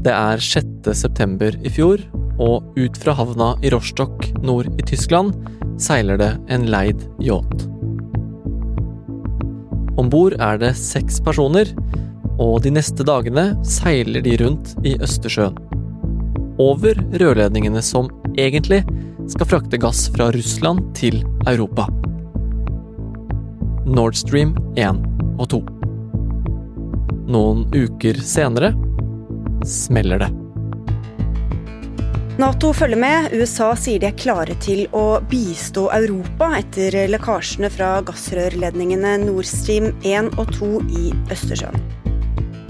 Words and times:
Det 0.00 0.12
er 0.16 0.40
6. 0.40 0.94
september 0.96 1.56
i 1.60 1.68
fjor, 1.68 2.00
og 2.40 2.78
ut 2.78 2.96
fra 3.02 3.12
havna 3.18 3.50
i 3.60 3.68
Rostock 3.74 4.30
nord 4.40 4.70
i 4.80 4.84
Tyskland 4.88 5.34
seiler 5.80 6.16
det 6.16 6.30
en 6.48 6.64
leid 6.72 7.04
yacht. 7.20 7.66
Om 10.00 10.08
bord 10.08 10.38
er 10.40 10.56
det 10.62 10.72
seks 10.80 11.20
personer, 11.20 11.68
og 12.40 12.62
de 12.64 12.72
neste 12.72 13.04
dagene 13.04 13.50
seiler 13.68 14.24
de 14.24 14.38
rundt 14.40 14.72
i 14.88 14.94
Østersjøen. 15.04 15.58
Over 16.60 16.96
rørledningene 17.20 17.84
som 17.84 18.08
egentlig 18.40 18.80
skal 19.28 19.52
frakte 19.52 19.80
gass 19.80 20.06
fra 20.14 20.30
Russland 20.32 20.94
til 20.96 21.20
Europa. 21.44 21.90
Nord 23.84 24.16
Stream 24.16 24.56
1 24.80 25.04
og 25.36 25.50
2. 25.52 25.64
Noen 27.36 27.66
uker 27.76 28.16
senere 28.24 28.72
smeller 29.66 30.22
det. 30.22 30.30
Nato 32.40 32.72
følger 32.72 32.96
med. 32.96 33.34
USA 33.36 33.74
sier 33.76 34.00
de 34.00 34.08
er 34.08 34.16
klare 34.16 34.54
til 34.64 34.86
å 34.96 35.20
bistå 35.28 35.90
Europa 35.92 36.54
etter 36.56 36.96
lekkasjene 37.12 37.68
fra 37.74 37.98
gassrørledningene 38.06 39.18
Nord 39.26 39.48
Stream 39.48 39.90
1 40.00 40.32
og 40.40 40.54
2 40.56 40.70
i 40.88 41.10
Østersjøen. 41.34 41.76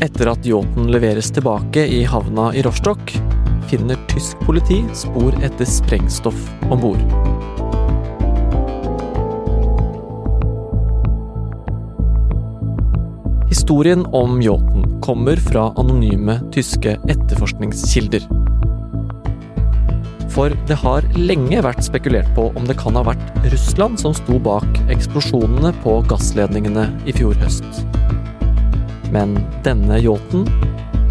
Etter 0.03 0.33
at 0.33 0.47
yachten 0.49 0.91
leveres 0.91 1.31
tilbake 1.37 1.85
i 1.87 2.03
havna 2.09 2.49
i 2.57 2.65
Rostock, 2.67 3.15
finner 3.71 4.01
tysk 4.11 4.41
politi 4.49 4.81
spor 4.97 5.37
etter 5.45 5.69
sprengstoff 5.69 6.49
om 6.67 6.81
bord. 6.89 7.60
Historien 13.71 14.07
om 14.07 14.41
yachten 14.43 15.01
kommer 15.01 15.37
fra 15.37 15.69
anonyme 15.79 16.35
tyske 16.51 16.97
etterforskningskilder. 17.07 18.25
For 20.35 20.51
det 20.67 20.79
har 20.81 21.05
lenge 21.15 21.61
vært 21.63 21.85
spekulert 21.87 22.27
på 22.35 22.49
om 22.59 22.65
det 22.67 22.75
kan 22.81 22.99
ha 22.99 23.05
vært 23.07 23.45
Russland 23.53 24.01
som 24.03 24.11
sto 24.19 24.41
bak 24.43 24.81
eksplosjonene 24.91 25.71
på 25.85 25.93
gassledningene 26.11 26.89
i 27.07 27.15
fjor 27.15 27.39
høst. 27.45 27.85
Men 29.15 29.37
denne 29.63 30.01
yachten 30.03 30.49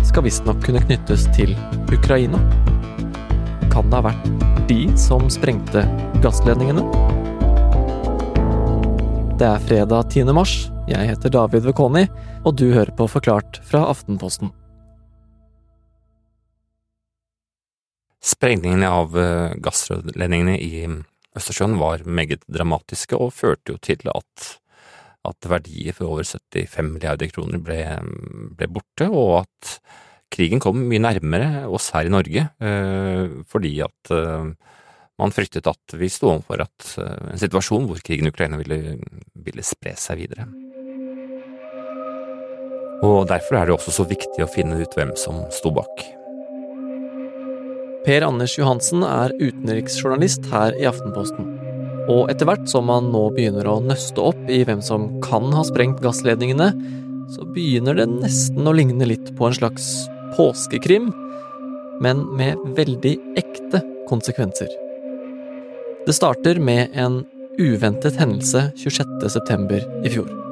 skal 0.09 0.25
visstnok 0.27 0.59
kunne 0.65 0.81
knyttes 0.83 1.29
til 1.37 1.53
Ukraina. 1.87 2.41
Kan 3.71 3.87
det 3.87 4.01
ha 4.01 4.09
vært 4.09 4.27
de 4.67 4.81
som 4.99 5.31
sprengte 5.31 5.85
gassledningene? 6.19 6.83
Det 9.39 9.47
er 9.47 9.65
fredag 9.69 10.11
10. 10.11 10.35
mars. 10.35 10.57
Jeg 10.89 11.05
heter 11.05 11.29
David 11.29 11.67
Vekoni, 11.67 12.01
og 12.49 12.55
du 12.57 12.71
hører 12.73 12.89
på 12.97 13.05
Forklart 13.05 13.59
fra 13.61 13.83
Aftenposten. 13.91 14.49
Sprengningene 18.25 18.89
av 18.89 19.13
eh, 19.13 19.53
gassrørledningene 19.61 20.55
i 20.57 20.87
Østersjøen 21.37 21.77
var 21.77 22.01
meget 22.09 22.41
dramatiske 22.49 23.19
og 23.21 23.35
førte 23.37 23.75
jo 23.75 23.77
til 23.85 24.01
at, 24.09 24.47
at 25.29 25.49
verdier 25.51 25.93
for 25.93 26.09
over 26.09 26.25
75 26.25 26.89
milliarder 26.89 27.29
kroner 27.35 27.61
ble, 27.61 27.83
ble, 28.57 28.69
borte, 28.73 29.11
og 29.13 29.43
at 29.43 29.75
krigen 30.33 30.63
kom 30.63 30.81
mye 30.89 31.03
nærmere 31.05 31.67
oss 31.69 31.91
her 31.93 32.09
i 32.09 32.15
Norge, 32.15 32.47
eh, 32.65 33.37
fordi 33.45 33.75
at 33.85 34.15
eh, 34.15 34.73
man 35.21 35.35
fryktet 35.37 35.69
at 35.69 35.99
vi 36.01 36.09
sto 36.09 36.33
overfor 36.33 36.65
en 36.65 37.37
situasjon 37.45 37.85
hvor 37.85 38.01
krigen 38.01 38.25
i 38.25 38.33
Ukraina 38.33 38.57
ville, 38.57 38.97
ville 39.37 39.67
spre 39.69 39.93
seg 40.01 40.23
videre. 40.25 40.49
Og 43.05 43.27
Derfor 43.29 43.59
er 43.59 43.67
det 43.67 43.75
også 43.77 43.93
så 43.95 44.05
viktig 44.07 44.43
å 44.43 44.51
finne 44.51 44.79
ut 44.81 44.95
hvem 44.97 45.13
som 45.19 45.45
sto 45.55 45.71
bak. 45.71 46.03
Per 48.05 48.23
Anders 48.25 48.55
Johansen 48.57 49.03
er 49.05 49.35
utenriksjournalist 49.39 50.47
her 50.51 50.75
i 50.79 50.87
Aftenposten. 50.89 51.47
Og 52.09 52.31
etter 52.31 52.47
hvert 52.49 52.65
som 52.71 52.87
man 52.89 53.11
nå 53.13 53.27
begynner 53.35 53.67
å 53.69 53.79
nøste 53.83 54.23
opp 54.31 54.49
i 54.49 54.63
hvem 54.65 54.81
som 54.81 55.09
kan 55.23 55.51
ha 55.53 55.65
sprengt 55.67 56.01
gassledningene, 56.03 56.71
så 57.29 57.45
begynner 57.53 57.99
det 57.99 58.07
nesten 58.09 58.65
å 58.65 58.73
ligne 58.73 59.05
litt 59.11 59.29
på 59.37 59.45
en 59.45 59.57
slags 59.59 59.91
påskekrim, 60.33 61.11
men 62.01 62.25
med 62.39 62.57
veldig 62.79 63.15
ekte 63.37 63.83
konsekvenser. 64.09 64.71
Det 66.07 66.15
starter 66.17 66.57
med 66.63 66.95
en 66.97 67.21
uventet 67.59 68.17
hendelse 68.17 68.71
26.9. 68.79 69.83
i 70.07 70.15
fjor. 70.15 70.48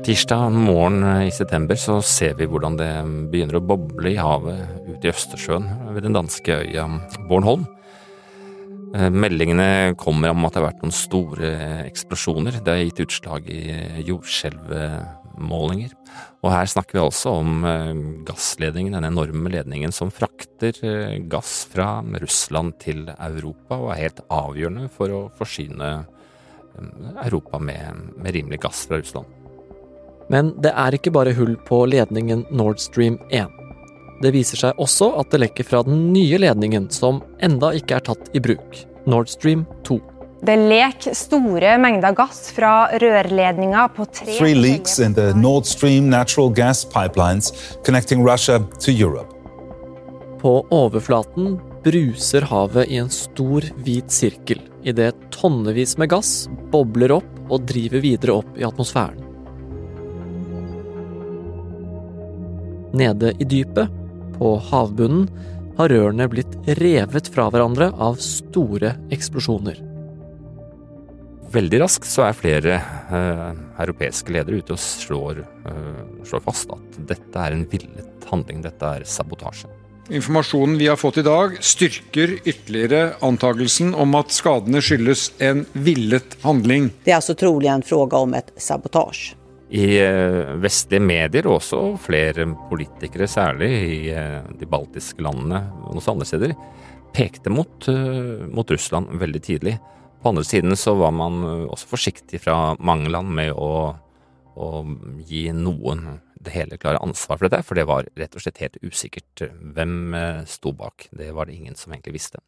Tirsdag 0.00 0.50
morgen 0.56 1.04
i 1.04 1.30
september 1.30 1.76
så 1.76 1.98
ser 2.00 2.32
vi 2.38 2.46
hvordan 2.48 2.78
det 2.80 2.88
begynner 3.28 3.58
å 3.58 3.66
boble 3.68 4.14
i 4.14 4.16
havet 4.16 4.88
ute 4.88 5.04
i 5.04 5.10
Østersjøen 5.12 5.66
ved 5.92 6.06
den 6.06 6.16
danske 6.16 6.54
øya 6.64 6.86
Bornholm. 7.28 7.66
Eh, 8.96 9.10
meldingene 9.12 9.92
kommer 10.00 10.32
om 10.32 10.46
at 10.48 10.54
det 10.54 10.62
har 10.62 10.70
vært 10.70 10.80
noen 10.80 10.96
store 10.96 11.50
eksplosjoner. 11.84 12.56
Det 12.64 12.72
har 12.72 12.80
gitt 12.86 13.02
utslag 13.04 13.50
i 13.52 13.60
jordskjelvmålinger. 14.08 15.92
Og 16.40 16.48
her 16.54 16.72
snakker 16.72 16.96
vi 16.96 17.04
altså 17.04 17.36
om 17.42 17.68
eh, 17.68 17.92
gassledningen, 18.28 18.96
den 18.96 19.10
enorme 19.10 19.52
ledningen 19.52 19.92
som 19.92 20.12
frakter 20.14 20.72
eh, 20.88 21.20
gass 21.28 21.66
fra 21.68 21.98
Russland 22.16 22.80
til 22.80 23.04
Europa, 23.18 23.76
og 23.76 23.92
er 23.92 24.06
helt 24.06 24.24
avgjørende 24.32 24.88
for 24.96 25.12
å 25.12 25.22
forsyne 25.36 25.94
Europa 27.28 27.60
med, 27.60 28.16
med 28.16 28.32
rimelig 28.40 28.64
gass 28.64 28.86
fra 28.88 29.04
Russland. 29.04 29.41
Men 30.32 30.54
det 30.64 30.72
er 30.72 30.96
ikke 30.96 31.12
bare 31.12 31.34
hull 31.36 31.58
på 31.68 31.84
ledningen 31.92 32.46
Nord 32.50 32.80
Stream 32.80 33.18
1. 33.30 33.50
Det 34.22 34.30
viser 34.32 34.60
seg 34.60 34.80
også 34.80 35.10
at 35.20 35.32
det 35.34 35.42
lekker 35.42 35.66
fra 35.66 35.82
den 35.84 36.08
nye 36.14 36.38
ledningen, 36.40 36.88
som 36.94 37.20
enda 37.42 37.72
ikke 37.76 37.98
er 37.98 38.06
tatt 38.06 38.30
i 38.32 38.40
bruk, 38.42 38.82
Nord 39.10 39.28
Stream 39.28 39.66
2. 39.88 39.98
Det 40.42 40.54
lek 40.58 41.04
store 41.14 41.76
mengder 41.78 42.14
gass 42.18 42.48
fra 42.54 42.88
rørledninga 42.98 43.84
på 43.94 44.06
tre 44.10 44.32
Three 44.38 44.56
leaks 44.58 44.98
in 44.98 45.14
the 45.14 45.28
Nord 45.38 45.68
Stream 45.70 46.08
natural 46.10 46.50
gas 46.50 46.82
pipelines 46.84 47.52
connecting 47.86 48.24
Russia 48.26 48.58
to 48.82 48.90
Europe. 48.90 49.30
På 50.42 50.64
overflaten 50.74 51.60
bruser 51.84 52.46
havet 52.50 52.90
i 52.90 52.98
en 52.98 53.10
stor, 53.10 53.66
hvit 53.84 54.10
sirkel 54.10 54.62
idet 54.82 55.14
tonnevis 55.34 55.94
med 55.98 56.10
gass 56.10 56.48
bobler 56.74 57.14
opp 57.20 57.52
og 57.52 57.68
driver 57.70 58.02
videre 58.02 58.40
opp 58.42 58.58
i 58.58 58.66
atmosfæren. 58.66 59.31
Nede 62.92 63.32
i 63.40 63.48
dypet, 63.48 63.88
på 64.36 64.56
havbunnen, 64.70 65.28
har 65.78 65.88
rørene 65.88 66.28
blitt 66.28 66.52
revet 66.80 67.30
fra 67.32 67.48
hverandre 67.52 67.88
av 67.96 68.18
store 68.20 68.96
eksplosjoner. 69.14 69.80
Veldig 71.52 71.82
raskt 71.82 72.08
så 72.08 72.26
er 72.26 72.36
flere 72.36 72.78
eh, 72.78 73.48
europeiske 73.84 74.32
ledere 74.32 74.62
ute 74.62 74.76
og 74.76 74.80
slår, 74.80 75.42
eh, 75.68 76.02
slår, 76.28 76.44
fast 76.46 76.72
at 76.72 77.00
dette 77.10 77.44
er 77.44 77.56
en 77.56 77.66
villet 77.68 78.28
handling, 78.30 78.62
dette 78.64 78.92
er 79.00 79.04
sabotasje. 79.08 79.68
Informasjonen 80.12 80.78
vi 80.80 80.88
har 80.90 80.98
fått 81.00 81.20
i 81.20 81.26
dag 81.26 81.54
styrker 81.62 82.34
ytterligere 82.40 83.18
antakelsen 83.24 83.92
om 83.94 84.16
at 84.18 84.32
skadene 84.34 84.80
skyldes 84.82 85.28
en 85.44 85.62
villet 85.72 86.36
handling. 86.42 86.90
Det 87.04 87.14
er 87.14 87.20
altså 87.20 87.36
trolig 87.38 87.70
en 87.72 87.84
spørsmål 87.84 88.26
om 88.26 88.34
et 88.40 88.52
sabotasje 88.60 89.41
i 89.72 89.86
eh, 89.96 90.52
vestlige 90.60 91.00
medier, 91.00 91.46
og 91.48 91.56
også 91.58 91.80
flere 92.04 92.44
politikere, 92.68 93.28
særlig 93.30 93.70
i 93.72 93.98
eh, 94.12 94.42
de 94.60 94.68
baltiske 94.68 95.24
landene 95.24 95.62
og 95.86 95.96
noen 95.96 96.10
andre 96.12 96.28
steder, 96.28 96.52
pekte 97.16 97.52
mot, 97.52 97.88
eh, 97.88 98.44
mot, 98.52 98.68
Russland 98.68 99.14
veldig 99.22 99.40
tidlig. 99.46 99.78
På 100.20 100.28
andre 100.30 100.44
siden 100.44 100.76
så 100.76 100.92
var 101.00 101.14
man 101.16 101.40
også 101.72 101.88
forsiktig 101.88 102.42
fra 102.44 102.74
mange 102.78 103.08
land 103.10 103.32
med 103.34 103.56
å, 103.56 103.72
å 104.54 104.68
gi 105.26 105.48
noen 105.56 106.20
det 106.42 106.52
hele 106.52 106.76
klare 106.78 107.00
ansvar 107.02 107.40
for 107.40 107.48
dette, 107.48 107.64
for 107.64 107.78
det 107.78 107.88
var 107.88 108.06
rett 108.18 108.36
og 108.36 108.44
slett 108.44 108.60
helt 108.62 108.76
usikkert 108.84 109.46
hvem 109.74 110.14
sto 110.46 110.74
bak. 110.76 111.08
Det 111.16 111.30
var 111.34 111.48
det 111.48 111.56
ingen 111.56 111.78
som 111.78 111.94
egentlig 111.94 112.20
visste. 112.20 112.42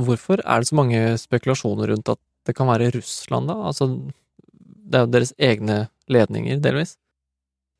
Hvorfor 0.00 0.40
er 0.40 0.62
det 0.62 0.70
så 0.70 0.78
mange 0.78 1.02
spekulasjoner 1.20 1.92
rundt 1.92 2.14
at 2.14 2.20
det 2.46 2.54
kan 2.56 2.70
være 2.70 2.92
Russland, 2.94 3.50
da? 3.50 3.58
Altså, 3.68 3.90
det 4.62 4.96
er 4.96 5.04
jo 5.04 5.12
deres 5.12 5.34
egne 5.40 5.82
ledninger, 6.10 6.60
delvis? 6.64 6.96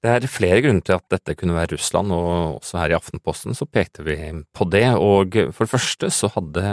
Det 0.03 0.11
er 0.11 0.25
flere 0.27 0.59
grunner 0.65 0.83
til 0.83 0.97
at 0.97 1.07
dette 1.15 1.37
kunne 1.39 1.55
være 1.55 1.77
Russland, 1.77 2.11
og 2.11 2.57
også 2.59 2.81
her 2.81 2.91
i 2.91 2.97
Aftenposten 2.97 3.55
så 3.55 3.69
pekte 3.71 4.03
vi 4.03 4.17
på 4.51 4.67
det. 4.67 4.89
Og 4.99 5.37
for 5.55 5.63
det 5.63 5.71
første 5.71 6.11
så 6.11 6.31
hadde 6.35 6.65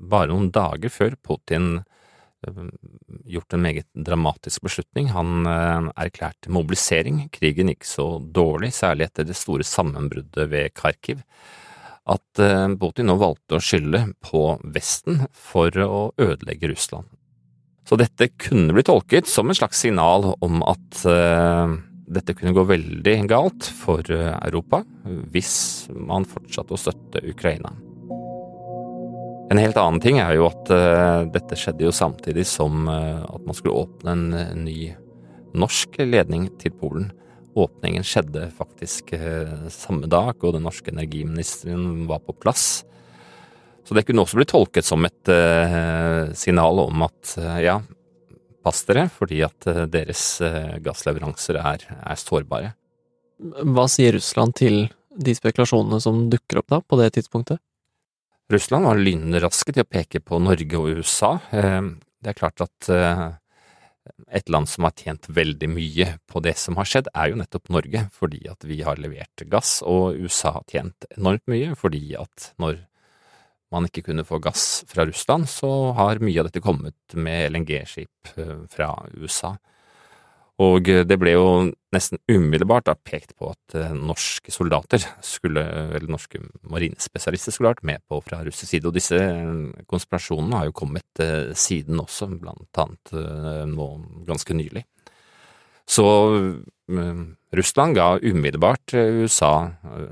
bare 0.00 0.30
noen 0.30 0.48
dager 0.54 0.88
før 0.92 1.18
Putin 1.20 1.82
eh, 2.46 2.62
gjort 3.28 3.52
en 3.52 3.64
meget 3.66 3.88
dramatisk 3.92 4.64
beslutning. 4.64 5.10
Han 5.12 5.44
eh, 5.44 5.90
erklærte 6.06 6.52
mobilisering. 6.54 7.26
Krigen 7.36 7.68
gikk 7.74 7.84
så 7.84 8.14
dårlig, 8.16 8.72
særlig 8.78 9.10
etter 9.10 9.28
det 9.28 9.36
store 9.36 9.66
sammenbruddet 9.68 10.48
ved 10.48 10.72
Kharkiv, 10.72 11.20
at 12.08 12.44
eh, 12.44 12.64
Putin 12.80 13.12
nå 13.12 13.18
valgte 13.20 13.60
å 13.60 13.64
skylde 13.68 14.06
på 14.24 14.46
Vesten 14.64 15.26
for 15.36 15.84
å 15.84 16.06
ødelegge 16.16 16.72
Russland. 16.72 17.12
Så 17.88 17.96
dette 17.96 18.28
kunne 18.36 18.74
bli 18.76 18.84
tolket 18.84 19.28
som 19.30 19.48
en 19.48 19.56
slags 19.56 19.80
signal 19.80 20.26
om 20.44 20.60
at 20.68 21.02
uh, 21.08 21.72
dette 22.08 22.34
kunne 22.36 22.52
gå 22.56 22.64
veldig 22.68 23.14
galt 23.30 23.68
for 23.78 24.04
Europa 24.12 24.82
hvis 25.32 25.88
man 25.92 26.28
fortsatte 26.28 26.76
å 26.76 26.80
støtte 26.80 27.24
Ukraina. 27.24 27.72
En 29.48 29.60
helt 29.60 29.78
annen 29.80 30.00
ting 30.04 30.18
er 30.20 30.34
jo 30.36 30.44
at 30.50 30.68
dette 31.32 31.56
skjedde 31.56 31.86
jo 31.86 31.92
samtidig 31.96 32.44
som 32.48 32.84
at 32.88 33.46
man 33.46 33.56
skulle 33.56 33.80
åpne 33.80 34.12
en 34.12 34.64
ny 34.66 34.90
norsk 35.56 35.96
ledning 36.04 36.50
til 36.60 36.74
Polen. 36.76 37.06
Åpningen 37.56 38.04
skjedde 38.04 38.50
faktisk 38.58 39.14
samme 39.72 40.10
dag, 40.12 40.36
og 40.44 40.52
den 40.52 40.68
norske 40.68 40.92
energiministeren 40.92 42.04
var 42.10 42.20
på 42.26 42.36
plass. 42.36 42.82
Så 43.88 43.94
det 43.96 44.02
kunne 44.04 44.20
også 44.20 44.36
bli 44.36 44.44
tolket 44.44 44.84
som 44.84 45.06
et 45.08 45.30
uh, 45.32 46.28
signal 46.36 46.82
om 46.82 47.06
at 47.06 47.30
uh, 47.40 47.54
ja, 47.64 47.78
pass 48.60 48.82
dere, 48.84 49.06
fordi 49.08 49.38
at 49.46 49.64
uh, 49.64 49.86
deres 49.88 50.24
gassleveranser 50.84 51.56
er, 51.56 51.86
er, 51.96 52.20
sårbare. 52.20 52.74
Hva 53.38 53.86
sier 53.88 54.12
Russland 54.18 54.58
til 54.60 54.76
de 55.16 55.32
spekulasjonene 55.32 56.02
som 56.04 56.26
dukker 56.28 56.60
opp 56.60 56.68
da, 56.74 56.82
på 56.84 56.98
det 57.00 57.14
tidspunktet? 57.16 57.62
Russland 58.52 58.84
var 58.90 59.00
lynraske 59.00 59.72
til 59.72 59.86
å 59.86 59.88
peke 59.88 60.20
på 60.20 60.36
Norge 60.42 60.76
og 60.76 61.00
USA. 61.00 61.38
Det 61.48 62.30
er 62.32 62.36
klart 62.36 62.60
at 62.64 62.88
et 64.32 64.52
land 64.52 64.68
som 64.68 64.84
har 64.84 64.94
tjent 64.96 65.28
veldig 65.32 65.68
mye 65.72 66.10
på 66.28 66.40
det 66.44 66.54
som 66.60 66.76
har 66.80 66.88
skjedd, 66.88 67.10
er 67.12 67.32
jo 67.32 67.40
nettopp 67.40 67.72
Norge, 67.72 68.04
fordi 68.12 68.44
at 68.52 68.64
vi 68.68 68.80
har 68.84 69.00
levert 69.00 69.44
gass, 69.52 69.78
og 69.84 70.16
USA 70.16 70.54
har 70.58 70.68
tjent 70.68 71.08
enormt 71.16 71.44
mye 71.50 71.76
fordi 71.78 72.02
at 72.20 72.50
når 72.60 72.80
man 73.74 73.88
ikke 73.88 74.06
kunne 74.08 74.26
få 74.26 74.40
gass 74.42 74.82
fra 74.88 75.06
Russland, 75.08 75.48
så 75.50 75.92
har 75.96 76.22
mye 76.24 76.40
av 76.40 76.48
dette 76.48 76.64
kommet 76.64 77.16
med 77.16 77.52
LNG-skip 77.52 78.38
eh, 78.40 78.54
fra 78.72 78.92
USA. 79.18 79.56
Og 80.58 80.88
det 81.06 81.14
ble 81.20 81.36
jo 81.36 81.50
nesten 81.94 82.18
umiddelbart 82.26 82.88
da 82.88 82.96
pekt 82.96 83.36
på 83.38 83.52
at 83.52 83.76
eh, 83.78 83.92
norske 83.94 84.50
soldater 84.50 85.04
skulle, 85.24 85.62
eller 85.94 86.08
norske 86.10 86.40
marinespesialister 86.66 87.54
skulle 87.54 87.74
vært 87.74 87.84
med 87.86 88.02
på 88.10 88.18
fra 88.24 88.40
russisk 88.46 88.72
side, 88.72 88.88
og 88.88 88.96
disse 88.96 89.20
eh, 89.20 89.84
konspirasjonene 89.90 90.62
har 90.62 90.70
jo 90.70 90.78
kommet 90.80 91.22
siden 91.58 92.00
også, 92.02 92.30
blant 92.40 92.82
annet 92.82 93.14
nå 93.68 93.88
ganske 94.28 94.56
nylig. 94.56 94.84
Så 95.88 96.04
Russland 97.56 97.96
ga 97.96 98.08
umiddelbart 98.20 98.92
USA, 98.92 99.52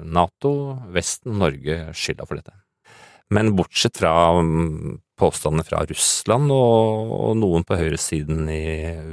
Nato, 0.09 0.53
Vesten, 0.89 1.37
Norge 1.43 1.91
skylda 1.93 2.25
for 2.25 2.41
dette. 2.41 2.57
Men 3.35 3.57
bortsett 3.59 3.99
fra 3.99 4.13
mm, 4.39 4.99
påstandene 5.19 5.65
fra 5.67 5.83
Russland 5.89 6.53
og, 6.55 7.13
og 7.17 7.37
noen 7.41 7.65
på 7.67 7.79
høyresiden 7.79 8.47
i 8.53 8.67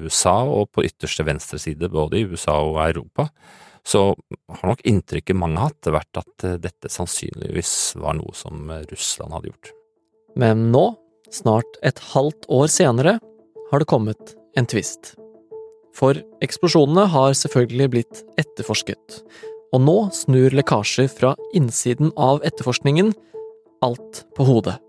USA 0.03 0.35
og 0.45 0.69
på 0.75 0.85
ytterste 0.85 1.25
venstre 1.25 1.59
side 1.61 1.89
både 1.89 2.19
i 2.19 2.25
USA 2.29 2.59
og 2.61 2.81
Europa, 2.83 3.29
så 3.83 4.11
har 4.13 4.69
nok 4.69 4.83
inntrykket 4.87 5.35
mange 5.35 5.59
hatt 5.59 5.89
vært 5.91 6.21
at 6.21 6.45
eh, 6.47 6.59
dette 6.61 6.91
sannsynligvis 6.91 7.73
var 7.99 8.15
noe 8.19 8.35
som 8.37 8.69
Russland 8.91 9.35
hadde 9.35 9.51
gjort. 9.51 9.73
Men 10.39 10.69
nå, 10.73 10.85
snart 11.33 11.81
et 11.83 11.99
halvt 12.13 12.47
år 12.53 12.69
senere, 12.71 13.17
har 13.71 13.81
det 13.81 13.89
kommet 13.89 14.35
en 14.57 14.69
tvist. 14.69 15.15
For 15.97 16.17
eksplosjonene 16.45 17.05
har 17.11 17.35
selvfølgelig 17.37 17.89
blitt 17.93 18.21
etterforsket, 18.41 19.19
og 19.73 19.81
nå 19.81 19.97
snur 20.13 20.53
lekkasjer 20.53 21.09
fra 21.09 21.33
innsiden 21.57 22.13
av 22.17 22.41
etterforskningen 22.45 23.11
alt 23.83 24.23
på 24.37 24.47
hodet. 24.47 24.79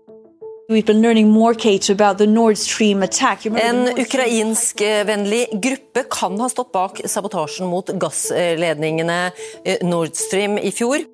En 3.61 3.83
ukrainskvennlig 4.01 5.43
gruppe 5.61 6.05
kan 6.09 6.39
ha 6.41 6.49
stått 6.49 6.71
bak 6.73 7.03
sabotasjen 7.05 7.69
mot 7.69 7.91
gassledningene 8.01 9.19
eh, 9.61 9.83
Nord 9.85 10.17
Stream 10.17 10.57
i 10.57 10.73
fjor. 10.73 11.05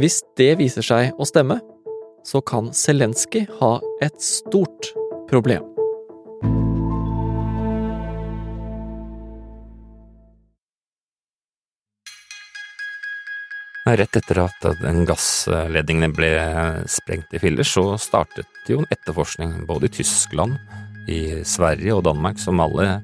Hvis 0.00 0.22
det 0.40 0.54
viser 0.62 0.86
seg 0.86 1.20
å 1.20 1.28
stemme, 1.28 1.58
så 2.24 2.40
kan 2.40 2.72
Zelenskyj 2.76 3.44
ha 3.60 3.74
et 4.00 4.16
stort 4.24 4.92
problem. 5.28 5.69
Rett 13.90 14.16
etter 14.16 14.38
at 14.44 14.66
den 14.82 15.02
gassledningen 15.08 16.12
ble 16.14 16.28
sprengt 16.90 17.32
i 17.34 17.40
filler, 17.42 17.66
så 17.66 17.96
startet 17.98 18.68
jo 18.68 18.82
en 18.82 18.90
etterforskning 18.92 19.64
både 19.66 19.88
i 19.88 19.94
Tyskland, 20.00 20.58
i 21.10 21.40
Sverige 21.48 21.96
og 21.96 22.04
Danmark, 22.06 22.38
som 22.38 22.60
alle 22.62 23.00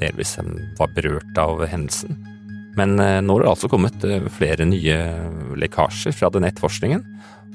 delvis 0.00 0.36
var 0.78 0.94
berørt 0.94 1.42
av 1.42 1.66
hendelsen. 1.66 2.16
Men 2.76 2.98
eh, 3.00 3.20
nå 3.24 3.38
har 3.38 3.44
det 3.44 3.52
altså 3.54 3.70
kommet 3.72 4.04
eh, 4.04 4.24
flere 4.36 4.66
nye 4.68 4.96
lekkasjer 5.56 6.14
fra 6.16 6.30
den 6.32 6.46
etterforskningen, 6.48 7.04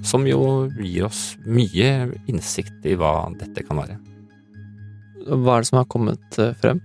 som 0.05 0.25
jo 0.25 0.67
gir 0.79 1.05
oss 1.05 1.35
mye 1.45 2.09
innsikt 2.31 2.87
i 2.89 2.95
hva 2.97 3.29
dette 3.37 3.65
kan 3.67 3.83
være. 3.83 3.99
Hva 5.29 5.59
er 5.59 5.61
det 5.61 5.69
som 5.69 5.81
har 5.83 5.91
kommet 5.91 6.41
eh, 6.41 6.55
frem? 6.61 6.81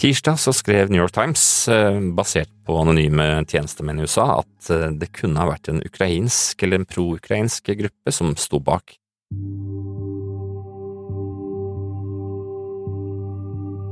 Tirsdag 0.00 0.38
så 0.40 0.52
skrev 0.56 0.88
New 0.88 1.02
York 1.02 1.12
Times, 1.12 1.68
eh, 1.68 2.00
basert 2.16 2.48
på 2.64 2.78
anonyme 2.80 3.44
tjenestemenn 3.44 3.98
i 4.00 4.06
USA, 4.08 4.38
at 4.40 4.70
eh, 4.72 4.86
det 4.96 5.10
kunne 5.12 5.36
ha 5.36 5.50
vært 5.50 5.68
en 5.68 5.82
ukrainsk 5.84 6.62
eller 6.64 6.80
en 6.80 6.86
pro-ukrainsk 6.88 7.68
gruppe 7.82 8.14
som 8.16 8.32
sto 8.40 8.62
bak. 8.64 8.94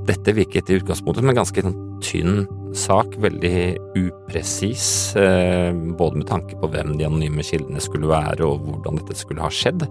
Dette 0.09 0.33
virket 0.33 0.73
i 0.73 0.79
utgangspunktet 0.79 1.21
som 1.21 1.29
en 1.35 1.41
ganske 1.43 1.67
sånn 1.67 1.77
tynn 2.01 2.41
sak, 2.73 3.19
veldig 3.21 3.77
upresis, 4.01 4.87
eh, 5.21 5.77
både 5.77 6.23
med 6.23 6.31
tanke 6.33 6.57
på 6.57 6.73
hvem 6.73 6.97
de 6.97 7.05
anonyme 7.05 7.45
kildene 7.45 7.85
skulle 7.85 8.09
være 8.09 8.49
og 8.49 8.65
hvordan 8.65 9.03
dette 9.03 9.21
skulle 9.21 9.45
ha 9.45 9.53
skjedd. 9.53 9.85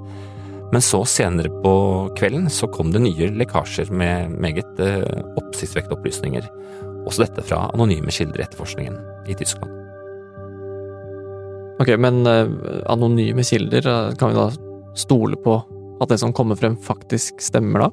Men 0.73 0.83
så 0.83 0.99
senere 1.07 1.51
på 1.63 1.73
kvelden 2.17 2.49
så 2.51 2.67
kom 2.67 2.91
det 2.91 3.03
nye 3.03 3.29
lekkasjer 3.39 3.91
med 3.93 4.33
meget 4.35 4.81
eh, 4.83 5.05
oppsiktsvekkende 5.39 5.95
opplysninger. 5.95 6.49
Også 7.07 7.23
dette 7.23 7.45
fra 7.47 7.69
anonyme 7.71 8.11
kilder 8.11 8.41
i 8.41 8.45
etterforskningen 8.47 8.97
i 9.31 9.37
Tyskland. 9.39 9.71
Ok, 11.79 11.93
men 12.01 12.19
eh, 12.27 12.51
anonyme 12.91 13.45
kilder, 13.47 13.87
eh, 13.87 14.17
kan 14.19 14.33
vi 14.33 14.39
da 14.41 14.49
stole 14.97 15.39
på 15.39 15.55
at 16.01 16.11
det 16.11 16.19
som 16.21 16.35
kommer 16.35 16.59
frem 16.59 16.75
faktisk 16.83 17.39
stemmer 17.41 17.87
da? 17.87 17.91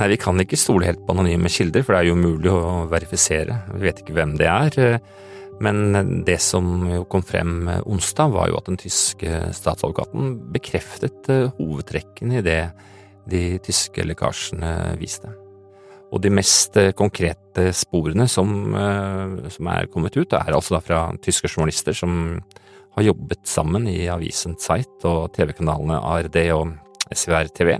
Nei, 0.00 0.08
vi 0.14 0.20
kan 0.22 0.40
ikke 0.40 0.56
stole 0.56 0.88
helt 0.88 1.02
på 1.04 1.12
anonyme 1.12 1.50
kilder, 1.52 1.84
for 1.84 1.92
det 1.92 2.00
er 2.00 2.08
jo 2.08 2.16
umulig 2.16 2.52
å 2.54 2.86
verifisere. 2.88 3.58
Vi 3.74 3.84
vet 3.84 4.00
ikke 4.00 4.16
hvem 4.16 4.38
det 4.40 4.48
er. 4.48 5.00
Eh, 5.60 5.72
men 5.72 6.24
det 6.24 6.40
som 6.40 6.88
jo 6.88 7.04
kom 7.04 7.22
frem 7.22 7.68
onsdag, 7.84 8.32
var 8.32 8.48
jo 8.48 8.58
at 8.58 8.66
den 8.68 8.80
tyske 8.80 9.52
statsadvokaten 9.52 10.52
bekreftet 10.52 11.28
eh, 11.28 11.50
hovedtrekkene 11.58 12.40
i 12.40 12.42
det 12.42 12.62
de 13.30 13.58
tyske 13.62 14.02
lekkasjene 14.02 14.96
viste. 14.98 15.30
Og 16.10 16.22
de 16.24 16.32
mest 16.32 16.76
eh, 16.76 16.92
konkrete 16.96 17.70
sporene 17.76 18.26
som, 18.28 18.74
eh, 18.74 19.50
som 19.52 19.70
er 19.70 19.90
kommet 19.92 20.16
ut, 20.16 20.32
er 20.32 20.54
altså 20.54 20.78
da 20.78 20.80
fra 20.80 21.02
tyske 21.22 21.48
journalister 21.48 21.94
som 21.94 22.40
har 22.96 23.06
jobbet 23.06 23.46
sammen 23.46 23.86
i 23.86 24.08
avisen 24.10 24.56
Zeit 24.58 25.04
og 25.06 25.30
TV-kanalene 25.36 26.00
ARD 26.00 26.40
og 26.56 26.72
SVR 27.14 27.52
TV. 27.54 27.76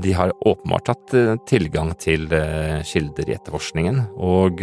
De 0.00 0.12
har 0.16 0.32
åpenbart 0.46 0.88
hatt 0.92 1.12
tilgang 1.46 1.90
til 2.00 2.24
kilder 2.88 3.28
i 3.28 3.34
etterforskningen, 3.34 3.98
og 4.16 4.62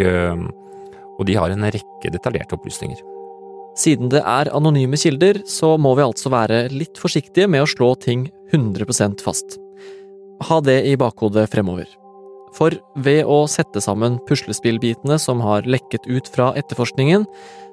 og 1.21 1.29
de 1.29 1.37
har 1.37 1.53
en 1.53 1.69
rekke 1.69 2.11
detaljerte 2.11 2.57
opplysninger. 2.57 2.99
Siden 3.77 4.09
det 4.11 4.19
er 4.27 4.51
anonyme 4.51 4.99
kilder, 4.99 5.39
så 5.47 5.77
må 5.79 5.93
vi 5.95 6.03
altså 6.03 6.31
være 6.33 6.65
litt 6.73 6.99
forsiktige 6.99 7.47
med 7.47 7.63
å 7.63 7.69
slå 7.69 7.93
ting 8.03 8.27
100% 8.51 9.23
fast. 9.23 9.55
Ha 10.49 10.59
det 10.65 10.81
i 10.89 10.97
bakhodet 10.99 11.47
fremover. 11.53 11.87
For 12.57 12.75
ved 12.99 13.23
å 13.31 13.45
sette 13.47 13.79
sammen 13.79 14.17
puslespillbitene 14.27 15.15
som 15.21 15.39
har 15.45 15.67
lekket 15.69 16.07
ut 16.09 16.27
fra 16.33 16.49
etterforskningen, 16.59 17.23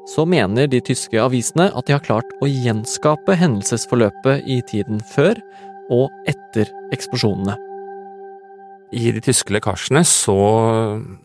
så 0.09 0.25
mener 0.25 0.69
de 0.71 0.81
tyske 0.85 1.19
avisene 1.21 1.67
at 1.75 1.89
de 1.89 1.97
har 1.97 2.05
klart 2.05 2.31
å 2.41 2.49
gjenskape 2.49 3.35
hendelsesforløpet 3.37 4.47
i 4.49 4.61
tiden 4.71 5.03
før 5.15 5.41
og 5.93 6.31
etter 6.31 6.71
eksplosjonene. 6.95 7.59
I 8.95 9.11
de 9.13 9.21
tyske 9.25 9.53
lekkasjene 9.53 10.01
så 10.09 10.39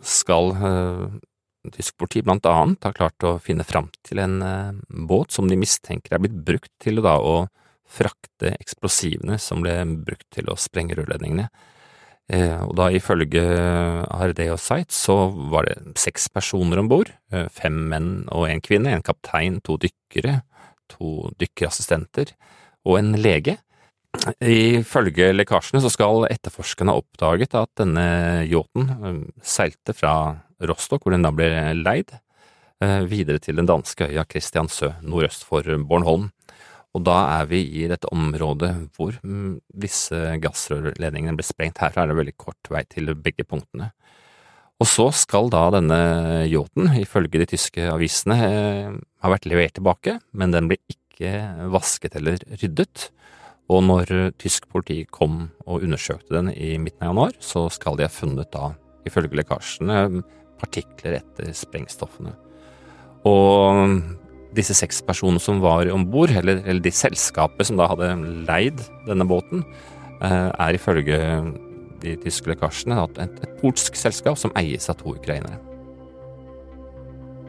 skal 0.03 0.51
eh, 0.57 1.05
Tysk 1.71 1.95
politi 1.95 2.19
blant 2.25 2.43
annet 2.49 2.83
har 2.83 2.95
klart 2.97 3.23
å 3.23 3.37
finne 3.39 3.63
fram 3.63 3.87
til 4.03 4.19
en 4.19 4.41
eh, 4.43 4.79
båt 5.07 5.31
som 5.31 5.47
de 5.47 5.55
mistenker 5.55 6.15
er 6.15 6.23
blitt 6.23 6.35
brukt 6.35 6.71
til 6.83 6.99
da, 7.03 7.15
å 7.15 7.45
frakte 7.87 8.51
eksplosivene 8.57 9.37
som 9.39 9.61
ble 9.63 9.77
brukt 10.03 10.27
til 10.33 10.49
å 10.51 10.57
sprenge 10.59 10.97
rørledningene. 10.99 11.47
Eh, 12.31 12.59
og 12.63 12.75
da 12.79 12.89
ifølge 12.91 13.43
Ardeo 14.11 14.55
Site 14.59 14.95
så 14.95 15.27
var 15.51 15.67
det 15.69 15.95
seks 15.99 16.29
personer 16.33 16.79
om 16.79 16.91
bord, 16.91 17.11
eh, 17.31 17.47
fem 17.51 17.75
menn 17.91 18.11
og 18.31 18.49
en 18.49 18.63
kvinne, 18.63 18.91
en 18.91 19.05
kaptein, 19.05 19.61
to 19.63 19.77
dykkere, 19.79 20.41
to 20.91 21.29
dykkerassistenter 21.39 22.35
og 22.83 22.99
en 22.99 23.13
lege. 23.19 23.57
Ifølge 24.43 25.31
lekkasjene 25.33 25.81
så 25.81 25.89
skal 25.89 26.27
etterforskerne 26.27 26.93
ha 26.93 27.01
oppdaget 27.01 27.55
at 27.57 27.71
denne 27.79 28.43
yachten 28.45 29.31
seilte 29.41 29.95
fra 29.97 30.43
Rostock, 30.69 31.03
hvor 31.03 31.15
den 31.15 31.25
da 31.25 31.31
ble 31.35 31.49
leid, 31.79 32.13
videre 33.07 33.39
til 33.39 33.55
den 33.55 33.67
danske 33.69 34.09
øya 34.09 34.25
Kristiansø 34.27 34.89
nordøst 35.05 35.45
for 35.47 35.63
Bornholm. 35.87 36.31
Og 36.93 37.01
da 37.07 37.15
er 37.39 37.47
vi 37.49 37.61
i 37.81 37.87
dette 37.89 38.09
området 38.13 38.71
hvor 38.97 39.15
mm, 39.23 39.55
disse 39.81 40.17
gassrørledningene 40.43 41.37
ble 41.37 41.45
sprengt. 41.45 41.81
Her 41.81 41.95
er 41.97 42.11
det 42.11 42.17
veldig 42.19 42.35
kort 42.37 42.69
vei 42.69 42.83
til 42.89 43.13
begge 43.17 43.45
punktene. 43.49 43.89
Og 44.81 44.89
så 44.89 45.07
skal 45.15 45.49
da 45.53 45.67
denne 45.73 45.97
yachten, 46.49 46.91
ifølge 46.99 47.39
de 47.41 47.47
tyske 47.53 47.87
avisene, 47.87 48.35
ha 48.35 49.31
vært 49.31 49.47
levert 49.47 49.77
tilbake, 49.77 50.17
men 50.35 50.53
den 50.53 50.69
ble 50.69 50.79
ikke 50.91 51.31
vasket 51.71 52.17
eller 52.19 52.41
ryddet. 52.59 53.07
Og 53.71 53.85
når 53.87 54.33
tysk 54.41 54.67
politi 54.69 55.05
kom 55.07 55.47
og 55.63 55.85
undersøkte 55.85 56.35
den 56.35 56.51
i 56.51 56.75
midten 56.81 57.05
av 57.05 57.13
januar, 57.13 57.37
så 57.39 57.69
skal 57.73 57.97
de 57.97 58.05
ha 58.05 58.11
funnet 58.11 58.51
da, 58.53 58.73
ifølge 59.07 59.39
lekkasjene, 59.39 60.21
partikler 60.63 61.19
etter 61.19 61.51
sprengstoffene. 61.57 62.33
Og 63.27 63.99
disse 64.57 64.75
seks 64.77 65.01
personene 65.05 65.41
som 65.41 65.61
var 65.63 65.89
om 65.93 66.05
bord, 66.11 66.31
eller, 66.33 66.61
eller, 66.63 66.81
de 66.83 66.93
selskapet 66.93 67.69
som 67.69 67.79
da 67.79 67.89
hadde 67.91 68.13
leid 68.47 68.81
denne 69.07 69.27
båten, 69.27 69.63
eh, 70.21 70.49
er 70.51 70.77
ifølge 70.77 71.19
de 72.03 72.17
tyske 72.23 72.51
lekkasjene 72.51 72.97
et, 72.99 73.21
et 73.23 73.61
polsk 73.61 73.95
selskap 73.97 74.37
som 74.39 74.53
eies 74.59 74.89
av 74.91 74.99
to 74.99 75.15
ukrainere. 75.15 75.59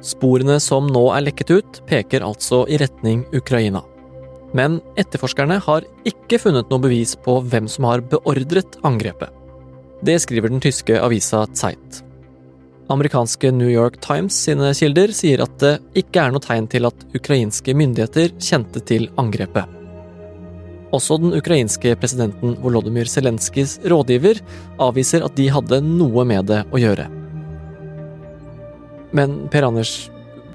Sporene 0.05 0.59
som 0.61 0.87
nå 0.93 1.07
er 1.17 1.25
lekket 1.25 1.51
ut, 1.55 1.81
peker 1.89 2.25
altså 2.27 2.65
i 2.69 2.79
retning 2.81 3.25
Ukraina. 3.35 3.83
Men 4.55 4.79
etterforskerne 5.01 5.57
har 5.65 5.87
ikke 6.07 6.39
funnet 6.39 6.69
noe 6.71 6.83
bevis 6.85 7.17
på 7.19 7.41
hvem 7.43 7.67
som 7.71 7.89
har 7.89 8.05
beordret 8.13 8.77
angrepet. 8.87 9.33
Det 10.05 10.19
skriver 10.21 10.53
den 10.53 10.63
tyske 10.63 10.99
avisa 11.01 11.47
Zeit. 11.57 12.03
Amerikanske 12.93 13.51
New 13.51 13.71
York 13.71 14.01
Times 14.05 14.37
sine 14.37 14.69
kilder 14.77 15.13
sier 15.17 15.41
at 15.45 15.55
det 15.63 15.79
ikke 15.97 16.21
er 16.21 16.35
noe 16.35 16.45
tegn 16.45 16.67
til 16.69 16.85
at 16.85 17.07
ukrainske 17.17 17.73
myndigheter 17.77 18.35
kjente 18.37 18.83
til 18.85 19.09
angrepet. 19.21 19.65
Også 20.95 21.17
den 21.19 21.33
ukrainske 21.35 21.95
presidenten 21.99 22.59
Volodymyr 22.63 23.09
Zelenskyjs 23.11 23.79
rådgiver 23.89 24.43
avviser 24.85 25.25
at 25.27 25.35
de 25.39 25.49
hadde 25.51 25.81
noe 25.87 26.27
med 26.29 26.51
det 26.53 26.61
å 26.71 26.81
gjøre. 26.83 27.09
Men 29.15 29.41
Per 29.51 29.67
Anders, 29.67 29.95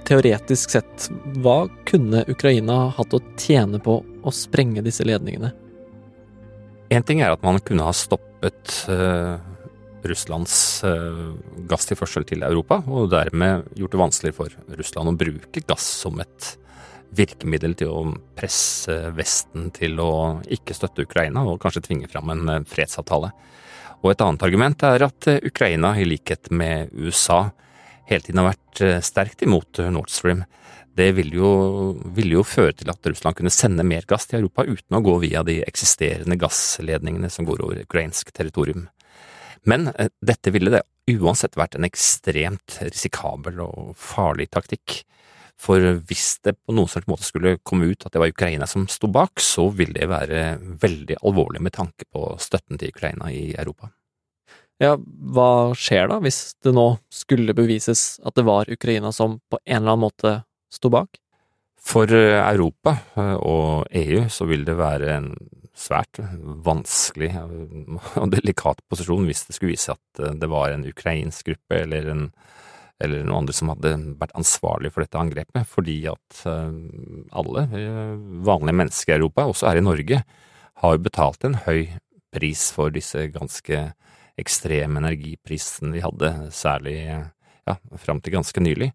teoretisk 0.08 0.78
sett, 0.78 1.10
hva 1.42 1.64
kunne 1.90 2.24
Ukraina 2.30 2.86
hatt 2.96 3.16
å 3.16 3.24
tjene 3.40 3.82
på 3.84 4.00
å 4.00 4.36
sprenge 4.36 4.86
disse 4.86 5.08
ledningene? 5.08 5.52
Én 6.94 7.06
ting 7.06 7.22
er 7.22 7.34
at 7.34 7.44
man 7.46 7.60
kunne 7.66 7.86
ha 7.86 7.94
stoppet 7.94 8.84
uh, 8.90 9.38
Russlands 10.08 10.54
uh, 10.88 11.36
gasstilførsel 11.70 12.26
til 12.30 12.44
Europa, 12.48 12.80
og 12.88 13.12
dermed 13.12 13.68
gjort 13.78 13.96
det 13.96 14.02
vanskeligere 14.02 14.38
for 14.38 14.80
Russland 14.80 15.12
å 15.12 15.18
bruke 15.20 15.64
gass 15.68 15.86
som 16.04 16.20
et 16.24 16.54
virkemiddel 17.16 17.74
til 17.78 17.92
å 17.92 18.04
presse 18.38 18.96
Vesten 19.18 19.70
til 19.76 20.00
å 20.02 20.12
ikke 20.52 20.76
støtte 20.78 21.08
Ukraina, 21.08 21.44
og 21.44 21.60
kanskje 21.62 21.84
tvinge 21.88 22.10
fram 22.12 22.30
en 22.34 22.46
eh, 22.54 22.68
fredsavtale. 22.70 23.32
Og 24.00 24.14
et 24.14 24.22
annet 24.24 24.46
argument 24.46 24.86
er 24.88 25.04
at 25.10 25.28
Ukraina, 25.42 25.96
i 26.00 26.08
likhet 26.08 26.52
med 26.56 26.94
USA, 26.94 27.50
hele 28.10 28.24
tiden 28.24 28.44
har 28.44 28.52
vært 28.54 28.84
eh, 28.86 29.02
sterkt 29.04 29.44
imot 29.46 29.82
Nord 29.92 30.14
Stream. 30.14 30.46
Det 31.00 31.12
ville 31.16 31.38
jo, 31.38 31.50
ville 32.16 32.38
jo, 32.38 32.46
føre 32.48 32.74
til 32.76 32.90
at 32.92 33.06
Russland 33.08 33.38
kunne 33.38 33.54
sende 33.54 33.86
mer 33.88 34.08
gass 34.10 34.28
til 34.28 34.42
Europa 34.42 34.66
uten 34.68 34.98
å 34.98 35.04
gå 35.04 35.18
via 35.24 35.44
de 35.48 35.60
eksisterende 35.64 36.38
gassledningene 36.40 37.30
som 37.32 37.48
går 37.48 37.64
over 37.66 37.84
ukrainsk 37.86 38.34
territorium. 38.36 38.88
Men 39.68 39.90
eh, 39.96 40.12
dette 40.22 40.54
ville 40.56 40.74
det 40.74 40.86
uansett 41.10 41.58
vært 41.58 41.78
en 41.78 41.88
ekstremt 41.88 42.80
risikabel 42.86 43.62
og 43.66 43.94
farlig 43.98 44.50
taktikk. 44.54 45.02
For 45.60 45.84
hvis 46.08 46.38
det 46.46 46.56
på 46.64 46.74
noen 46.76 46.88
slags 46.88 47.10
måte 47.10 47.28
skulle 47.28 47.58
komme 47.68 47.90
ut 47.92 48.06
at 48.08 48.14
det 48.14 48.22
var 48.22 48.32
Ukraina 48.32 48.68
som 48.70 48.88
sto 48.92 49.10
bak, 49.12 49.42
så 49.44 49.68
ville 49.76 49.98
det 49.98 50.08
være 50.08 50.44
veldig 50.80 51.20
alvorlig 51.20 51.64
med 51.66 51.76
tanke 51.76 52.08
på 52.08 52.32
støtten 52.40 52.80
til 52.80 52.94
Ukraina 52.94 53.32
i 53.34 53.50
Europa. 53.58 53.92
Ja, 54.80 54.94
hva 54.96 55.76
skjer 55.76 56.08
da, 56.08 56.22
hvis 56.24 56.54
det 56.64 56.72
nå 56.72 56.94
skulle 57.12 57.56
bevises 57.58 58.22
at 58.24 58.38
det 58.40 58.46
var 58.48 58.72
Ukraina 58.72 59.12
som 59.12 59.42
på 59.52 59.60
en 59.66 59.82
eller 59.82 59.98
annen 59.98 60.06
måte 60.06 60.36
sto 60.72 60.92
bak? 60.94 61.20
For 61.80 62.08
eh, 62.16 62.40
Europa 62.40 62.96
eh, 63.20 63.36
og 63.36 63.92
EU 63.92 64.28
så 64.32 64.48
vil 64.48 64.64
det 64.68 64.78
være 64.80 65.12
en 65.18 65.30
svært 65.80 66.20
vanskelig 66.66 67.32
og 68.20 68.34
delikat 68.34 68.82
posisjon 68.92 69.28
hvis 69.30 69.46
det 69.48 69.56
skulle 69.58 69.74
vise 69.74 69.96
at 69.96 70.24
eh, 70.24 70.36
det 70.40 70.50
var 70.52 70.74
en 70.74 70.88
ukrainsk 70.90 71.52
gruppe 71.52 71.80
eller, 71.86 72.10
en, 72.14 72.26
eller 73.04 73.24
noen 73.24 73.44
andre 73.44 73.56
som 73.56 73.72
hadde 73.74 73.96
vært 74.20 74.36
ansvarlig 74.40 74.92
for 74.94 75.06
dette 75.06 75.22
angrepet, 75.22 75.64
fordi 75.70 76.02
at 76.12 76.44
alle 76.46 77.66
vanlige 78.46 78.80
mennesker 78.84 79.16
i 79.16 79.20
Europa, 79.20 79.48
også 79.48 79.70
her 79.72 79.80
i 79.80 79.86
Norge, 79.86 80.22
har 80.84 81.02
betalt 81.04 81.44
en 81.48 81.58
høy 81.66 81.88
pris 82.36 82.70
for 82.76 82.94
disse 82.94 83.26
ganske 83.34 83.80
ekstreme 84.40 85.02
energiprisene 85.02 85.96
vi 85.98 86.04
hadde, 86.04 86.34
særlig 86.56 86.98
ja, 87.10 87.76
fram 88.00 88.22
til 88.24 88.38
ganske 88.38 88.64
nylig. 88.64 88.92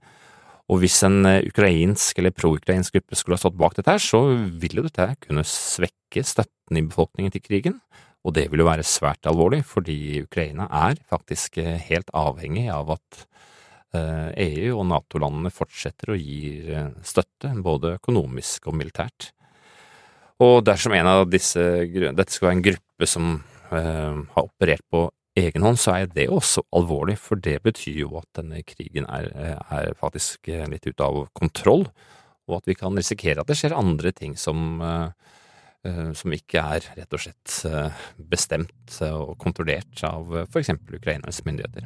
Og 0.72 0.80
hvis 0.80 0.96
en 1.04 1.26
eh, 1.28 1.44
ukrainsk 1.44 2.18
eller 2.18 2.32
pro-ukrainsk 2.32 2.96
gruppe 2.96 3.18
skulle 3.18 3.36
ha 3.36 3.42
stått 3.42 3.58
bak 3.60 3.76
dette 3.76 3.92
her, 3.92 4.00
så 4.00 4.22
ville 4.60 4.86
dette 4.86 5.10
kunne 5.26 5.44
svekke 5.48 6.24
støtten 6.24 6.53
i 6.72 6.82
befolkningen 6.82 7.34
til 7.34 7.44
krigen, 7.44 7.78
og 8.24 8.34
det 8.38 8.46
vil 8.50 8.62
jo 8.62 8.68
være 8.70 8.86
svært 8.88 9.28
alvorlig, 9.28 9.60
fordi 9.68 10.22
Ukraina 10.24 10.66
er 10.72 11.00
faktisk 11.10 11.58
eh, 11.60 11.76
helt 11.90 12.08
avhengig 12.16 12.70
av 12.72 12.94
at 12.96 13.24
EU 13.94 14.30
eh, 14.34 14.68
e 14.68 14.70
og 14.74 14.86
Nato-landene 14.90 15.52
fortsetter 15.54 16.14
å 16.14 16.18
gi 16.18 16.72
støtte, 17.04 17.52
både 17.62 17.98
økonomisk 18.00 18.70
og 18.72 18.78
militært. 18.80 19.30
Og 20.42 20.64
dersom 20.66 20.96
en 20.96 21.06
av 21.06 21.28
disse, 21.30 21.60
dette 21.84 22.32
skal 22.32 22.48
være 22.48 22.56
en 22.58 22.64
gruppe 22.64 23.06
som 23.06 23.36
har 23.74 24.42
operert 24.42 24.82
på 24.92 25.06
egen 25.38 25.64
hånd, 25.66 25.78
så 25.80 25.94
er 25.94 26.10
det 26.10 26.26
også 26.30 26.62
alvorlig, 26.74 27.16
for 27.18 27.38
det 27.42 27.56
betyr 27.64 28.00
jo 28.04 28.18
at 28.20 28.26
denne 28.38 28.60
krigen 28.66 29.06
er, 29.10 29.30
er 29.62 29.94
faktisk 29.98 30.50
litt 30.70 30.86
ute 30.86 31.06
av 31.06 31.24
kontroll, 31.34 31.86
og 32.48 32.58
at 32.58 32.68
vi 32.68 32.76
kan 32.78 32.96
risikere 32.96 33.42
at 33.42 33.50
det 33.50 33.56
skjer 33.58 33.76
andre 33.76 34.12
ting 34.16 34.36
som, 34.38 34.82
uh, 34.82 35.10
som 36.16 36.32
ikke 36.32 36.62
er 36.62 36.86
rett 36.96 37.12
og 37.12 37.20
slett 37.20 37.56
uh, 37.68 38.04
bestemt 38.30 38.94
og 39.04 39.34
kontrollert 39.42 40.00
av 40.08 40.32
eksempel 40.56 40.96
Ukrainas 40.96 41.42
myndigheter. 41.44 41.84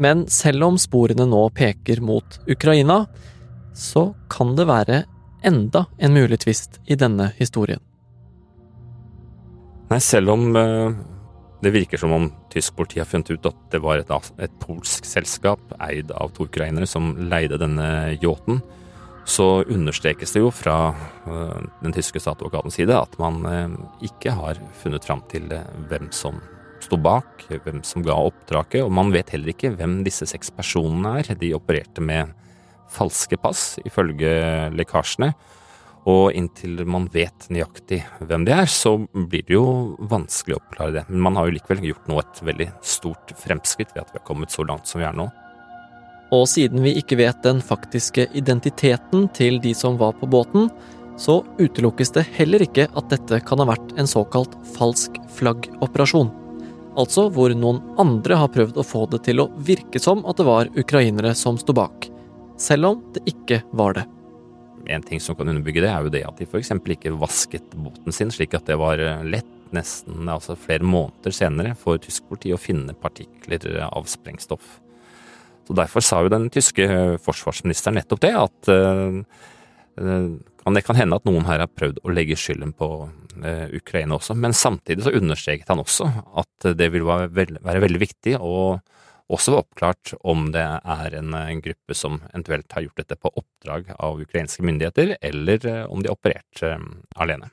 Men 0.00 0.26
selv 0.32 0.64
om 0.64 0.78
sporene 0.80 1.26
nå 1.28 1.42
peker 1.56 2.00
mot 2.04 2.38
Ukraina, 2.48 3.02
så 3.76 4.10
kan 4.32 4.54
det 4.56 4.68
være 4.68 5.02
enda 5.44 5.86
en 5.96 6.16
mulig 6.16 6.40
tvist 6.44 6.80
i 6.88 6.96
denne 7.00 7.30
historien. 7.36 7.80
Nei, 9.88 10.00
selv 10.02 10.32
om 10.34 10.48
det 11.62 11.72
virker 11.72 12.00
som 12.00 12.12
om 12.12 12.26
tysk 12.52 12.76
politi 12.76 13.00
har 13.00 13.08
funnet 13.08 13.32
ut 13.32 13.48
at 13.48 13.60
det 13.72 13.80
var 13.84 14.00
et, 14.00 14.10
et 14.42 14.56
polsk 14.62 15.06
selskap 15.08 15.72
eid 15.82 16.12
av 16.14 16.34
to 16.36 16.46
ukrainere 16.48 16.88
som 16.88 17.14
leide 17.30 17.58
denne 17.60 18.16
yachten, 18.22 18.60
så 19.26 19.46
understrekes 19.66 20.36
det 20.36 20.42
jo 20.44 20.52
fra 20.54 20.94
uh, 21.26 21.58
den 21.82 21.94
tyske 21.94 22.22
statsadvokatens 22.22 22.78
side 22.78 22.94
at 22.94 23.16
man 23.18 23.40
uh, 23.42 23.74
ikke 24.06 24.34
har 24.38 24.60
funnet 24.82 25.06
fram 25.06 25.24
til 25.30 25.50
hvem 25.90 26.12
som 26.14 26.38
sto 26.82 26.98
bak, 27.00 27.46
hvem 27.64 27.82
som 27.86 28.04
ga 28.06 28.14
oppdraget, 28.28 28.84
og 28.84 28.92
man 28.94 29.10
vet 29.14 29.32
heller 29.34 29.50
ikke 29.52 29.72
hvem 29.74 30.02
disse 30.06 30.28
seks 30.28 30.52
personene 30.54 31.18
er. 31.20 31.34
De 31.40 31.54
opererte 31.56 32.04
med 32.04 32.34
falske 32.92 33.38
pass, 33.40 33.76
ifølge 33.86 34.30
lekkasjene. 34.76 35.32
Og 36.06 36.36
inntil 36.38 36.84
man 36.86 37.08
vet 37.10 37.48
nøyaktig 37.50 37.98
hvem 38.20 38.44
de 38.46 38.52
er, 38.54 38.68
så 38.70 38.92
blir 39.10 39.42
det 39.48 39.56
jo 39.56 39.96
vanskelig 40.06 40.54
å 40.54 40.60
oppklare 40.60 40.94
det. 41.00 41.04
Men 41.10 41.24
man 41.26 41.40
har 41.40 41.48
jo 41.48 41.56
likevel 41.56 41.82
gjort 41.88 42.06
nå 42.06 42.20
et 42.22 42.42
veldig 42.46 42.68
stort 42.86 43.34
fremskritt 43.40 43.90
ved 43.94 44.04
at 44.04 44.12
vi 44.14 44.20
har 44.20 44.28
kommet 44.28 44.54
så 44.54 44.62
langt 44.68 44.86
som 44.86 45.02
vi 45.02 45.08
er 45.08 45.16
nå. 45.18 45.26
Og 46.36 46.44
siden 46.50 46.82
vi 46.84 46.96
ikke 47.00 47.18
vet 47.20 47.38
den 47.46 47.62
faktiske 47.64 48.26
identiteten 48.36 49.28
til 49.36 49.60
de 49.62 49.72
som 49.78 49.96
var 50.00 50.16
på 50.20 50.28
båten, 50.28 50.68
så 51.16 51.38
utelukkes 51.56 52.12
det 52.12 52.26
heller 52.36 52.64
ikke 52.66 52.90
at 52.92 53.08
dette 53.12 53.38
kan 53.48 53.62
ha 53.62 53.68
vært 53.70 53.94
en 53.96 54.10
såkalt 54.10 54.52
falsk 54.74 55.16
flaggoperasjon. 55.38 56.28
Altså 56.96 57.26
hvor 57.32 57.52
noen 57.56 57.80
andre 58.00 58.36
har 58.40 58.52
prøvd 58.52 58.76
å 58.80 58.84
få 58.84 59.06
det 59.12 59.22
til 59.28 59.40
å 59.40 59.48
virke 59.64 60.00
som 60.02 60.24
at 60.28 60.36
det 60.40 60.48
var 60.48 60.72
ukrainere 60.76 61.32
som 61.36 61.56
sto 61.60 61.76
bak, 61.76 62.10
selv 62.60 62.92
om 62.92 63.00
det 63.16 63.24
ikke 63.32 63.62
var 63.76 63.96
det 63.96 64.06
en 64.88 65.02
ting 65.02 65.20
som 65.20 65.36
kan 65.36 65.48
underbygge 65.48 65.82
det, 65.84 65.90
er 65.90 66.04
jo 66.04 66.12
det 66.12 66.24
at 66.26 66.38
de 66.38 66.46
f.eks. 66.46 66.70
ikke 66.70 67.14
vasket 67.18 67.74
båten 67.74 68.14
sin, 68.14 68.30
slik 68.30 68.54
at 68.56 68.68
det 68.68 68.78
var 68.80 69.02
eh, 69.02 69.24
lett 69.26 69.52
nesten 69.74 70.28
altså 70.30 70.54
flere 70.58 70.86
måneder 70.86 71.34
senere 71.34 71.74
for 71.78 71.98
tysk 72.02 72.28
politi 72.28 72.52
å 72.54 72.60
finne 72.60 72.94
partikler 72.94 73.66
av 73.88 74.06
sprengstoff. 74.10 74.76
Så 75.66 75.76
Derfor 75.76 76.04
sa 76.04 76.22
jo 76.22 76.32
den 76.32 76.48
tyske 76.54 76.86
forsvarsministeren 77.24 77.98
nettopp 77.98 78.22
det, 78.22 78.32
at 78.38 78.70
uh, 78.70 79.22
kan, 80.62 80.76
det 80.76 80.84
kan 80.86 80.98
hende 80.98 81.18
at 81.18 81.26
noen 81.26 81.46
her 81.48 81.62
har 81.64 81.72
prøvd 81.72 82.02
å 82.04 82.12
legge 82.14 82.36
skylden 82.38 82.74
på 82.76 82.88
eh, 83.40 83.70
Ukraina 83.78 84.18
også, 84.18 84.34
men 84.36 84.52
samtidig 84.52 85.06
så 85.06 85.12
understreket 85.14 85.70
han 85.72 85.80
også 85.80 86.08
at 86.42 86.66
det 86.76 86.90
vil 86.92 87.06
være, 87.06 87.30
veld, 87.32 87.60
være 87.64 87.82
veldig 87.86 88.00
viktig 88.02 88.34
å 88.36 88.76
også 89.32 89.52
være 89.52 89.64
oppklart 89.64 90.12
om 90.28 90.50
det 90.54 90.62
er 90.62 91.16
en, 91.18 91.34
en, 91.34 91.62
gruppe 91.62 91.96
som 91.98 92.20
eventuelt 92.30 92.72
har 92.76 92.86
gjort 92.86 93.02
dette 93.02 93.18
på 93.18 93.32
oppdrag 93.34 93.90
av 93.98 94.20
ukrainske 94.22 94.64
myndigheter, 94.66 95.16
eller 95.20 95.66
eh, 95.66 95.84
om 95.90 96.02
de 96.02 96.10
har 96.10 96.18
operert 96.18 96.62
eh, 96.62 96.78
alene. 97.18 97.50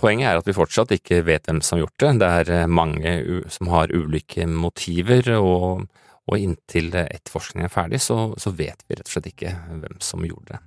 Poenget 0.00 0.30
er 0.30 0.38
at 0.38 0.48
vi 0.48 0.56
fortsatt 0.56 0.94
ikke 0.94 1.22
vet 1.26 1.46
hvem 1.48 1.60
som 1.62 1.78
har 1.78 1.84
gjort 1.84 2.02
det. 2.02 2.12
Det 2.22 2.30
er 2.38 2.52
eh, 2.58 2.70
mange 2.70 3.16
som 3.52 3.70
har 3.74 3.94
ulike 3.94 4.46
motiver, 4.50 5.34
og, 5.38 5.86
og 6.24 6.40
inntil 6.40 6.88
etterforskningen 6.94 7.68
er 7.68 7.72
ferdig, 7.72 8.00
så, 8.00 8.30
så 8.40 8.52
vet 8.54 8.86
vi 8.88 8.96
rett 8.96 9.08
og 9.08 9.16
slett 9.16 9.32
ikke 9.34 9.56
hvem 9.82 9.98
som 10.02 10.24
gjorde 10.24 10.54
det 10.54 10.62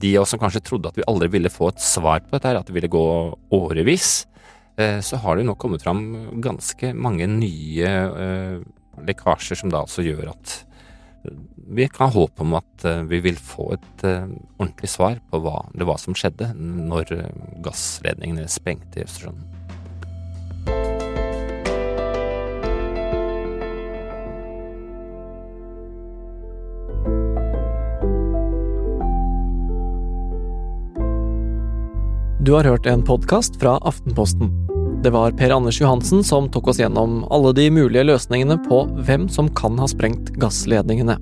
de 0.00 0.16
av 0.16 0.24
oss 0.24 0.32
som 0.32 0.40
kanskje 0.40 0.64
trodde 0.64 0.90
at 0.90 0.98
vi 0.98 1.06
aldri 1.08 1.28
ville 1.34 1.52
få 1.52 1.72
et 1.72 1.84
svar 1.84 2.22
på 2.24 2.36
dette, 2.36 2.54
at 2.56 2.68
det 2.68 2.76
ville 2.76 2.90
gå 2.92 3.06
årevis, 3.52 4.26
eh, 4.80 5.00
så 5.04 5.20
har 5.20 5.36
det 5.36 5.46
nå 5.46 5.56
kommet 5.60 5.84
fram 5.84 6.02
ganske 6.44 6.92
mange 6.96 7.28
nye 7.28 7.90
eh, 7.92 8.60
lekkasjer 9.08 9.62
som 9.62 9.72
da 9.72 9.84
altså 9.84 10.04
gjør 10.06 10.32
at 10.32 10.54
eh, 11.26 11.40
vi 11.76 11.88
kan 11.92 12.08
ha 12.08 12.16
håp 12.16 12.40
om 12.44 12.56
at 12.58 12.84
vi 13.08 13.20
vil 13.24 13.36
få 13.38 13.68
et 13.76 14.02
ordentlig 14.04 14.88
svar 14.90 15.20
på 15.30 15.38
hva 15.40 15.60
det 15.78 15.86
var 15.88 16.00
som 16.02 16.16
skjedde 16.18 16.50
når 16.58 17.14
gassledningene 17.64 18.48
sprengte 18.50 18.98
i 19.00 19.06
Østersjøen. 19.06 19.44
Du 32.42 32.52
har 32.52 32.64
hørt 32.64 32.86
en 32.86 33.04
podkast 33.06 33.60
fra 33.60 33.76
Aftenposten. 33.86 34.48
Det 35.02 35.10
var 35.14 35.30
Per 35.30 35.52
Anders 35.54 35.76
Johansen 35.80 36.24
som 36.26 36.48
tok 36.50 36.72
oss 36.72 36.80
gjennom 36.80 37.20
alle 37.30 37.52
de 37.54 37.68
mulige 37.70 38.02
løsningene 38.08 38.56
på 38.64 38.80
hvem 39.06 39.28
som 39.30 39.46
kan 39.54 39.78
ha 39.78 39.86
sprengt 39.86 40.32
gassledningene. 40.42 41.14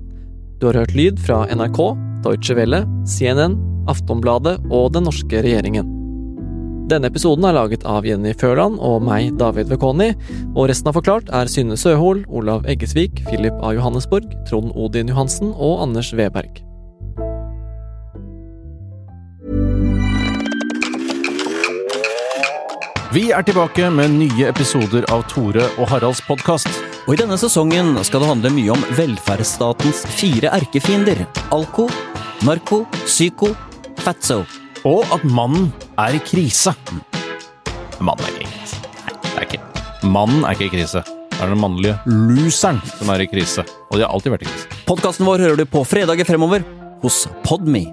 Du 0.57 0.65
har 0.65 0.79
hørt 0.79 0.95
lyd 0.97 1.21
fra 1.21 1.43
NRK, 1.53 1.77
Deutsche 2.25 2.55
Welle, 2.57 2.79
CNN, 3.05 3.59
Aftonbladet 3.93 4.55
og 4.71 4.95
den 4.95 5.05
norske 5.05 5.43
regjeringen. 5.45 5.93
Denne 6.89 7.13
episoden 7.13 7.45
er 7.45 7.53
laget 7.59 7.85
av 7.85 8.09
Jenny 8.09 8.33
Førland 8.33 8.81
og 8.81 9.05
meg, 9.05 9.29
David 9.37 9.69
Vekoni, 9.69 10.09
og 10.55 10.71
resten 10.73 10.89
av 10.89 10.97
Forklart 10.97 11.29
er 11.29 11.53
Synne 11.53 11.77
Søhol, 11.77 12.25
Olav 12.33 12.65
Eggesvik, 12.65 13.21
Philip 13.29 13.61
A. 13.61 13.75
Johannesborg, 13.77 14.25
Trond 14.49 14.73
Odin 14.73 15.13
Johansen 15.13 15.53
og 15.53 15.85
Anders 15.85 16.15
Weberg. 16.17 16.63
Vi 23.11 23.25
er 23.35 23.43
tilbake 23.43 23.89
med 23.91 24.13
nye 24.15 24.45
episoder 24.47 25.03
av 25.11 25.25
Tore 25.27 25.65
og 25.75 25.89
Haralds 25.91 26.21
podkast. 26.23 26.69
Og 27.09 27.11
I 27.11 27.17
denne 27.19 27.35
sesongen 27.35 27.97
skal 28.07 28.23
det 28.23 28.29
handle 28.29 28.51
mye 28.55 28.71
om 28.71 28.85
velferdsstatens 28.95 30.05
fire 30.15 30.47
erkefiender. 30.55 31.25
Alko, 31.51 31.89
narko, 32.47 32.85
psyko, 33.03 33.51
fatso. 33.99 34.45
Og 34.87 35.03
at 35.11 35.27
mannen 35.27 35.67
er 35.99 36.15
i 36.15 36.23
krise. 36.23 36.71
Mannen 37.99 38.23
er 38.23 38.31
ikke 38.31 38.47
i 38.47 38.51
krise. 38.55 38.79
Nei, 38.95 39.19
det 39.19 39.35
er 39.35 39.49
ikke. 39.49 39.63
Mannen 40.07 40.45
er 40.47 40.55
ikke 40.55 40.69
i 40.71 40.75
krise. 40.79 41.03
Det 41.03 41.43
er 41.43 41.51
den 41.51 41.65
mannlige 41.67 41.99
loseren 42.07 42.79
som 42.95 43.11
er 43.11 43.27
i 43.27 43.31
krise. 43.33 43.67
Og 43.89 43.99
de 43.99 44.05
har 44.07 44.15
alltid 44.15 44.37
vært 44.37 44.47
i 44.47 44.53
krise. 44.53 44.83
Podkasten 44.87 45.27
vår 45.27 45.49
hører 45.49 45.59
du 45.59 45.67
på 45.67 45.83
fredager 45.83 46.31
fremover 46.31 46.63
hos 47.03 47.25
Podme. 47.43 47.89